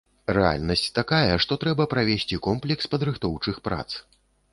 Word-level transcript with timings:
Рэальнасць 0.35 0.85
такая, 0.99 1.35
што 1.45 1.57
трэба 1.63 1.85
правесці 1.93 2.39
комплекс 2.47 2.89
падрыхтоўчых 2.95 3.61
прац. 3.69 3.87